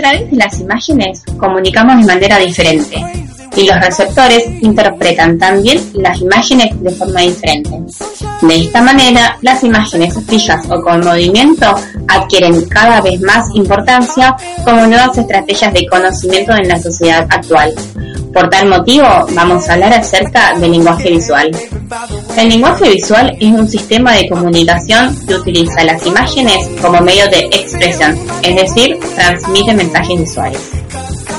Través 0.00 0.30
de 0.30 0.36
las 0.38 0.58
imágenes 0.58 1.22
comunicamos 1.36 1.98
de 1.98 2.14
manera 2.14 2.38
diferente 2.38 3.04
y 3.54 3.66
los 3.66 3.78
receptores 3.80 4.44
interpretan 4.62 5.38
también 5.38 5.78
las 5.92 6.18
imágenes 6.22 6.82
de 6.82 6.90
forma 6.90 7.20
diferente. 7.20 7.70
De 8.40 8.56
esta 8.56 8.80
manera, 8.80 9.36
las 9.42 9.62
imágenes 9.62 10.14
fijas 10.26 10.64
o 10.70 10.80
con 10.80 11.04
movimiento 11.04 11.66
adquieren 12.08 12.64
cada 12.66 13.02
vez 13.02 13.20
más 13.20 13.44
importancia 13.54 14.34
como 14.64 14.86
nuevas 14.86 15.18
estrategias 15.18 15.74
de 15.74 15.86
conocimiento 15.86 16.52
en 16.54 16.68
la 16.68 16.80
sociedad 16.80 17.26
actual. 17.28 17.74
Por 18.32 18.48
tal 18.48 18.68
motivo, 18.68 19.06
vamos 19.32 19.68
a 19.68 19.72
hablar 19.72 19.92
acerca 19.92 20.54
del 20.58 20.70
lenguaje 20.70 21.10
visual. 21.10 21.50
El 22.36 22.48
lenguaje 22.48 22.90
visual 22.90 23.36
es 23.40 23.50
un 23.50 23.68
sistema 23.68 24.12
de 24.14 24.28
comunicación 24.28 25.16
que 25.26 25.34
utiliza 25.34 25.82
las 25.82 26.06
imágenes 26.06 26.68
como 26.80 27.00
medio 27.00 27.28
de 27.28 27.40
expresión, 27.50 28.16
es 28.42 28.54
decir, 28.54 28.98
transmite 29.16 29.74
mensajes 29.74 30.20
visuales. 30.20 30.70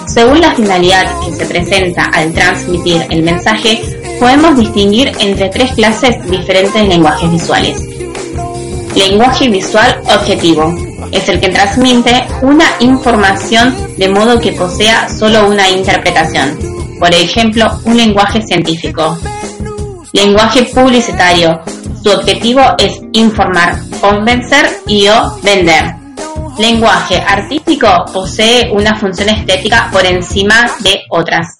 Según 0.06 0.42
la 0.42 0.54
finalidad 0.54 1.06
que 1.26 1.34
se 1.34 1.46
presenta 1.46 2.04
al 2.14 2.34
transmitir 2.34 3.06
el 3.10 3.24
mensaje, 3.24 3.82
podemos 4.20 4.58
distinguir 4.58 5.12
entre 5.20 5.48
tres 5.48 5.72
clases 5.72 6.16
diferentes 6.30 6.74
de 6.74 6.84
lenguajes 6.84 7.32
visuales. 7.32 7.82
Lenguaje 8.96 9.48
visual 9.48 10.02
objetivo. 10.14 10.76
Es 11.14 11.28
el 11.30 11.40
que 11.40 11.50
transmite 11.50 12.28
una 12.42 12.66
información 12.80 13.76
de 13.98 14.10
modo 14.10 14.40
que 14.40 14.52
posea 14.52 15.08
solo 15.08 15.48
una 15.48 15.70
interpretación. 15.70 16.71
Por 17.02 17.14
ejemplo, 17.14 17.66
un 17.86 17.98
lenguaje 17.98 18.42
científico. 18.44 19.18
Lenguaje 20.14 20.70
publicitario. 20.74 21.60
Su 22.04 22.12
objetivo 22.12 22.62
es 22.78 23.02
informar, 23.14 23.80
convencer 24.00 24.70
y 24.88 25.08
o 25.08 25.36
vender 25.42 25.96
lenguaje 26.62 27.20
artístico 27.20 27.88
posee 28.14 28.70
una 28.72 28.96
función 28.96 29.30
estética 29.30 29.90
por 29.92 30.06
encima 30.06 30.70
de 30.82 31.02
otras. 31.10 31.58